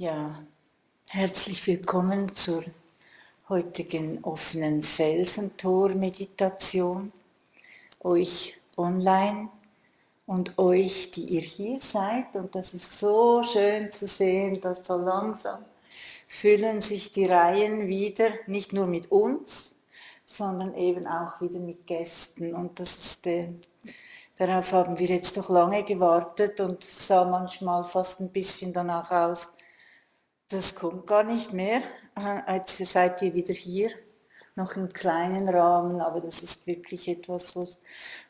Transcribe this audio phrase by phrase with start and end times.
[0.00, 0.44] Ja,
[1.08, 2.62] herzlich willkommen zur
[3.48, 7.12] heutigen offenen Felsentor-Meditation.
[8.04, 9.48] Euch online
[10.24, 12.36] und euch, die ihr hier seid.
[12.36, 15.64] Und das ist so schön zu sehen, dass so langsam
[16.28, 19.74] füllen sich die Reihen wieder, nicht nur mit uns,
[20.24, 22.54] sondern eben auch wieder mit Gästen.
[22.54, 23.48] Und das ist der
[24.36, 29.57] Darauf haben wir jetzt doch lange gewartet und sah manchmal fast ein bisschen danach aus,
[30.48, 31.82] das kommt gar nicht mehr.
[32.48, 33.90] Jetzt seid ihr wieder hier,
[34.56, 37.54] noch im kleinen Rahmen, aber das ist wirklich etwas,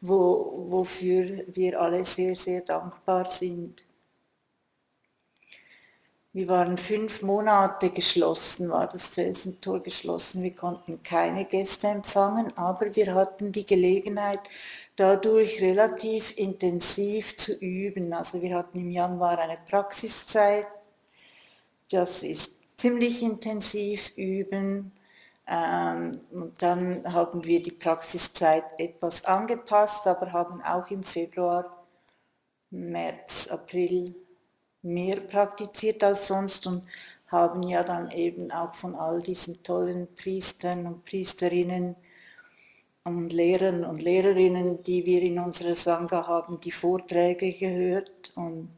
[0.00, 3.84] wo, wofür wir alle sehr, sehr dankbar sind.
[6.32, 10.42] Wir waren fünf Monate geschlossen, war das Felsentor geschlossen.
[10.42, 14.40] Wir konnten keine Gäste empfangen, aber wir hatten die Gelegenheit,
[14.96, 18.12] dadurch relativ intensiv zu üben.
[18.12, 20.66] Also wir hatten im Januar eine Praxiszeit
[21.90, 24.92] das ist ziemlich intensiv üben.
[25.46, 31.84] Ähm, und dann haben wir die Praxiszeit etwas angepasst, aber haben auch im Februar,
[32.70, 34.14] März, April
[34.82, 36.84] mehr praktiziert als sonst und
[37.28, 41.96] haben ja dann eben auch von all diesen tollen Priestern und Priesterinnen
[43.04, 48.68] und Lehrern und Lehrerinnen, die wir in unserer Sangha haben, die Vorträge gehört und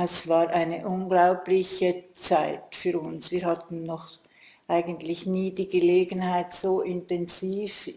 [0.00, 3.32] es war eine unglaubliche Zeit für uns.
[3.32, 4.18] Wir hatten noch
[4.68, 7.90] eigentlich nie die Gelegenheit, so intensiv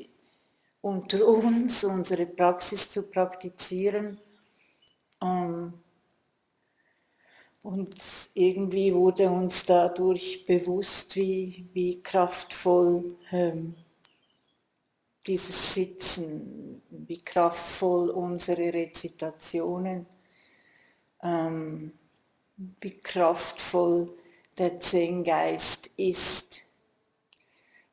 [0.82, 4.20] unter uns unsere Praxis zu praktizieren.
[5.22, 5.74] Ähm,
[7.62, 13.76] und irgendwie wurde uns dadurch bewusst, wie, wie kraftvoll ähm,
[15.28, 20.08] dieses Sitzen, wie kraftvoll unsere Rezitationen
[21.24, 21.94] ähm,
[22.80, 24.12] wie kraftvoll
[24.58, 26.62] der Zen-Geist ist.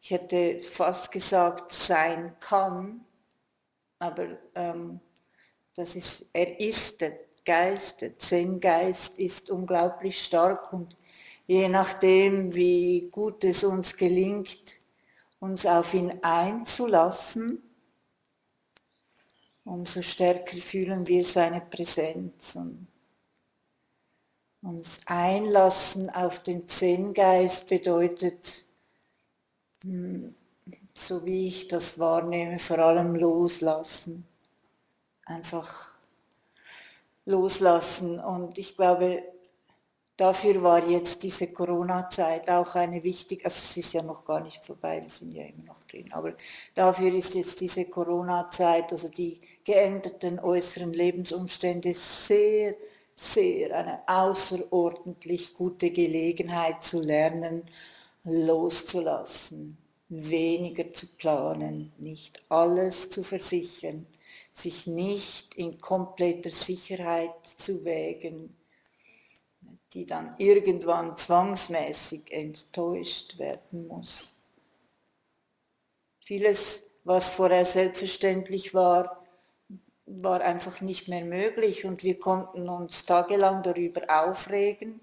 [0.01, 3.05] Ich hätte fast gesagt, sein kann,
[3.99, 5.01] aber ähm,
[5.75, 10.97] das ist, er ist der Geist, der Zen-Geist ist unglaublich stark und
[11.47, 14.79] je nachdem, wie gut es uns gelingt,
[15.41, 17.63] uns auf ihn einzulassen,
[19.65, 22.57] umso stärker fühlen wir seine Präsenz.
[22.57, 22.87] Und
[24.63, 28.67] uns einlassen auf den Zen-Geist bedeutet,
[29.83, 30.35] hm,
[30.95, 34.27] so wie ich das wahrnehme, vor allem loslassen.
[35.25, 35.95] Einfach
[37.25, 38.19] loslassen.
[38.19, 39.23] Und ich glaube,
[40.17, 44.65] dafür war jetzt diese Corona-Zeit auch eine wichtige, also es ist ja noch gar nicht
[44.65, 46.35] vorbei, wir sind ja immer noch drin, aber
[46.75, 52.75] dafür ist jetzt diese Corona-Zeit, also die geänderten äußeren Lebensumstände sehr,
[53.19, 57.65] sehr eine außerordentlich gute Gelegenheit zu lernen,
[58.23, 59.77] loszulassen,
[60.09, 64.07] weniger zu planen, nicht alles zu versichern,
[64.53, 68.57] sich nicht in kompletter Sicherheit zu wägen,
[69.93, 74.45] die dann irgendwann zwangsmäßig enttäuscht werden muss.
[76.21, 79.25] Vieles, was vorher selbstverständlich war,
[80.09, 85.01] war einfach nicht mehr möglich und wir konnten uns tagelang darüber aufregen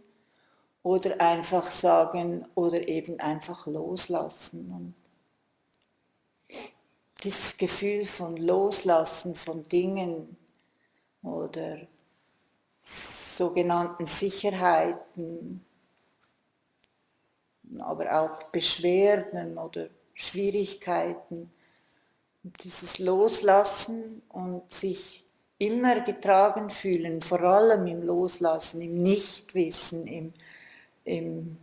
[0.84, 4.72] oder einfach sagen oder eben einfach loslassen.
[4.72, 4.96] Und
[7.24, 10.38] dieses Gefühl von Loslassen von Dingen
[11.24, 11.80] oder
[12.84, 15.66] sogenannten Sicherheiten,
[17.80, 21.52] aber auch Beschwerden oder Schwierigkeiten,
[22.64, 25.24] dieses Loslassen und sich
[25.58, 30.34] immer getragen fühlen, vor allem im Loslassen, im Nichtwissen, im,
[31.06, 31.58] im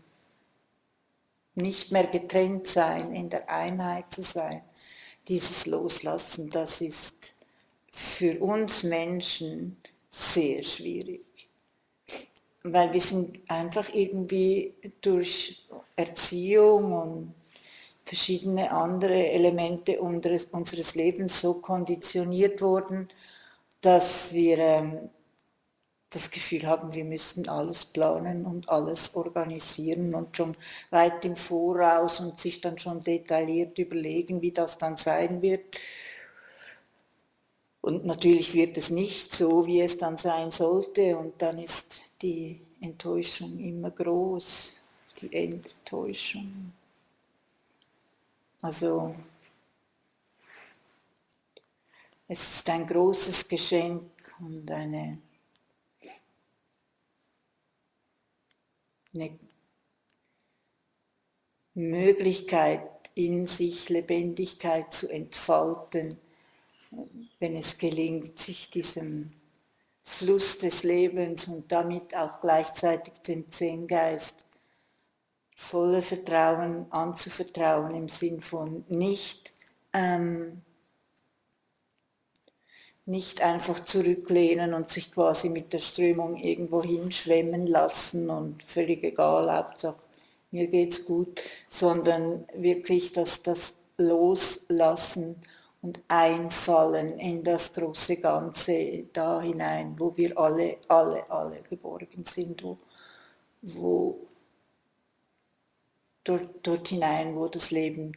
[1.54, 4.62] nicht mehr getrennt sein, in der Einheit zu sein.
[5.28, 7.34] Dieses Loslassen, das ist
[7.92, 9.76] für uns Menschen
[10.08, 11.48] sehr schwierig,
[12.62, 15.62] weil wir sind einfach irgendwie durch
[15.94, 17.34] Erziehung und
[18.04, 23.08] verschiedene andere Elemente unseres, unseres Lebens so konditioniert wurden,
[23.80, 25.10] dass wir ähm,
[26.12, 30.52] das Gefühl haben, wir müssten alles planen und alles organisieren und schon
[30.90, 35.76] weit im Voraus und sich dann schon detailliert überlegen, wie das dann sein wird.
[37.80, 42.60] Und natürlich wird es nicht so, wie es dann sein sollte und dann ist die
[42.80, 44.82] Enttäuschung immer groß,
[45.20, 46.72] die Enttäuschung.
[48.62, 49.14] Also
[52.28, 55.20] es ist ein großes Geschenk und eine
[59.14, 59.38] eine
[61.74, 66.16] Möglichkeit in sich Lebendigkeit zu entfalten,
[67.40, 69.30] wenn es gelingt, sich diesem
[70.02, 74.46] Fluss des Lebens und damit auch gleichzeitig dem Zen-Geist
[75.54, 79.52] voller Vertrauen anzuvertrauen im Sinn von nicht,
[79.92, 80.62] ähm,
[83.04, 89.52] nicht einfach zurücklehnen und sich quasi mit der Strömung irgendwo hinschwemmen lassen und völlig egal,
[89.52, 89.96] Hauptsache
[90.52, 95.36] mir geht's gut, sondern wirklich das, das Loslassen
[95.80, 102.62] und Einfallen in das große Ganze da hinein, wo wir alle, alle, alle geborgen sind,
[102.62, 102.76] wo,
[103.62, 104.18] wo
[106.24, 108.16] dort, dort hinein, wo das Leben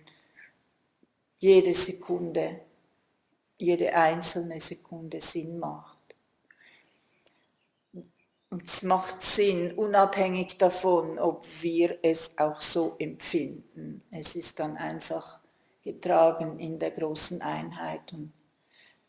[1.40, 2.62] jede Sekunde,
[3.58, 5.96] jede einzelne Sekunde Sinn macht.
[8.50, 14.02] Und es macht Sinn, unabhängig davon, ob wir es auch so empfinden.
[14.12, 15.40] Es ist dann einfach
[15.84, 18.32] getragen in der großen Einheit und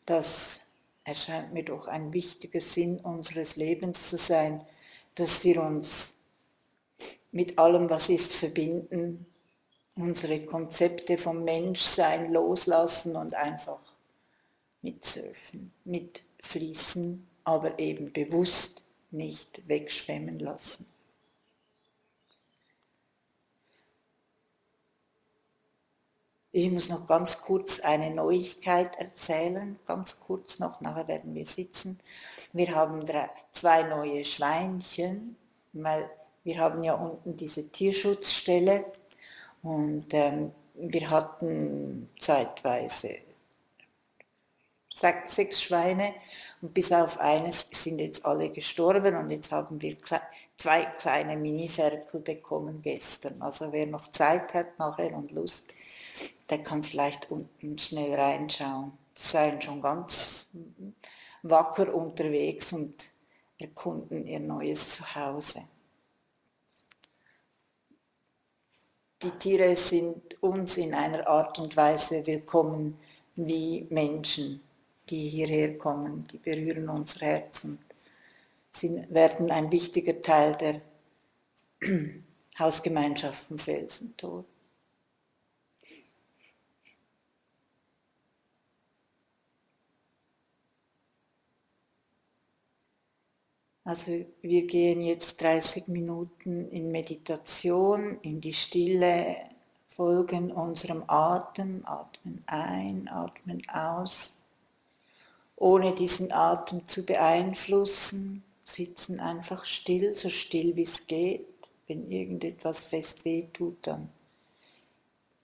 [0.05, 0.67] das
[1.03, 4.61] erscheint mir doch ein wichtiger Sinn unseres Lebens zu sein,
[5.15, 6.16] dass wir uns
[7.37, 9.27] mit allem, was ist, verbinden,
[9.95, 13.79] unsere Konzepte vom Menschsein loslassen und einfach
[14.81, 20.87] mitsurfen, mitfließen, aber eben bewusst nicht wegschwemmen lassen.
[26.51, 31.99] Ich muss noch ganz kurz eine Neuigkeit erzählen, ganz kurz noch, nachher werden wir sitzen.
[32.51, 35.35] Wir haben drei, zwei neue Schweinchen,
[35.73, 36.09] weil
[36.47, 38.85] wir haben ja unten diese Tierschutzstelle
[39.63, 43.17] und ähm, wir hatten zeitweise
[44.87, 46.13] sechs Schweine
[46.61, 49.97] und bis auf eines sind jetzt alle gestorben und jetzt haben wir
[50.57, 53.41] zwei kleine Mini-Ferkel bekommen gestern.
[53.41, 55.73] Also wer noch Zeit hat nachher und Lust,
[56.49, 58.93] der kann vielleicht unten schnell reinschauen.
[59.17, 60.49] Die seien schon ganz
[61.43, 62.95] wacker unterwegs und
[63.59, 65.63] erkunden ihr neues Zuhause.
[69.23, 72.99] Die Tiere sind uns in einer Art und Weise willkommen
[73.35, 74.61] wie Menschen
[75.09, 77.79] die hierher kommen, die berühren unser Herz und
[78.69, 80.81] sie werden ein wichtiger Teil der
[82.59, 84.45] Hausgemeinschaften Felsentor.
[93.87, 99.37] Also wir gehen jetzt 30 Minuten in Meditation, in die Stille,
[99.85, 104.45] folgen unserem Atem, atmen ein, atmen aus
[105.55, 111.47] ohne diesen Atem zu beeinflussen, sitzen einfach still, so still wie es geht.
[111.87, 114.09] Wenn irgendetwas fest weh tut, dann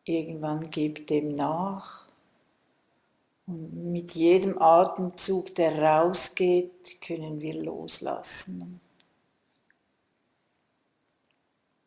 [0.04, 2.10] irgendwann gebt dem nach.
[3.46, 8.80] Und mit jedem Atemzug, der rausgeht, können wir loslassen.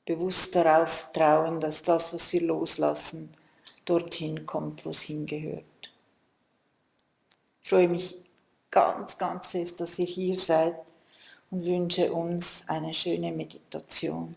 [0.05, 3.31] Bewusst darauf trauen, dass das, was wir loslassen,
[3.85, 5.65] dorthin kommt, wo es hingehört.
[7.63, 8.17] Ich freue mich
[8.71, 10.77] ganz, ganz fest, dass ihr hier seid
[11.51, 14.37] und wünsche uns eine schöne Meditation.